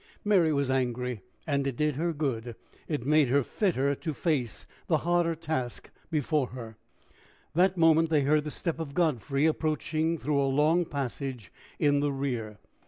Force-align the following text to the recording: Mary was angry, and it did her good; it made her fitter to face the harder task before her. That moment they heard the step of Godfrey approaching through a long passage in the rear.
Mary 0.25 0.51
was 0.51 0.71
angry, 0.71 1.21
and 1.45 1.67
it 1.67 1.75
did 1.75 1.93
her 1.93 2.11
good; 2.11 2.55
it 2.87 3.05
made 3.05 3.27
her 3.27 3.43
fitter 3.43 3.93
to 3.93 4.15
face 4.15 4.65
the 4.87 4.97
harder 5.05 5.35
task 5.35 5.91
before 6.09 6.47
her. 6.47 6.75
That 7.53 7.77
moment 7.77 8.09
they 8.09 8.21
heard 8.23 8.45
the 8.45 8.49
step 8.49 8.79
of 8.79 8.95
Godfrey 8.95 9.45
approaching 9.45 10.17
through 10.17 10.41
a 10.41 10.49
long 10.49 10.85
passage 10.85 11.53
in 11.77 11.99
the 11.99 12.11
rear. 12.11 12.57